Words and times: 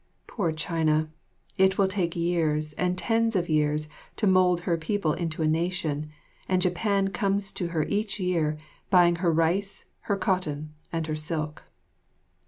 Poor 0.25 0.51
China! 0.51 1.11
It 1.59 1.77
will 1.77 1.87
take 1.87 2.15
years 2.15 2.73
and 2.73 2.97
tens 2.97 3.35
of 3.35 3.47
years 3.49 3.87
to 4.15 4.25
mould 4.25 4.61
her 4.61 4.75
people 4.75 5.13
into 5.13 5.43
a 5.43 5.47
nation; 5.47 6.09
and 6.49 6.59
Japan 6.59 7.09
comes 7.09 7.51
to 7.51 7.67
her 7.67 7.83
each 7.83 8.19
year, 8.19 8.57
buying 8.89 9.17
her 9.17 9.31
rice, 9.31 9.85
her 10.09 10.17
cotton 10.17 10.73
and 10.91 11.05
her 11.05 11.15
silk. 11.15 11.65